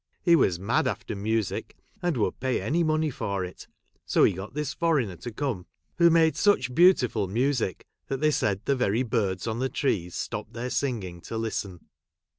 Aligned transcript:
He 0.23 0.35
was 0.35 0.57
mad 0.59 0.87
after 0.87 1.15
music, 1.15 1.77
and 2.01 2.17
would 2.17 2.39
pay 2.39 2.59
any 2.59 2.83
money 2.83 3.11
for 3.11 3.45
it. 3.45 3.67
So 4.03 4.23
he 4.23 4.33
got 4.33 4.55
this 4.55 4.73
foreigner 4.73 5.15
to 5.17 5.31
come; 5.31 5.67
who 5.99 6.07
j 6.09 6.13
made 6.13 6.35
such 6.35 6.73
beautiful 6.73 7.27
music, 7.27 7.85
that 8.07 8.17
they 8.19 8.31
said 8.31 8.61
the 8.65 8.75
very 8.75 9.03
birds 9.03 9.45
on 9.45 9.59
the 9.59 9.69
trees 9.69 10.15
stopped 10.15 10.53
their 10.53 10.71
singing 10.71 11.21
to 11.21 11.37
listen. 11.37 11.81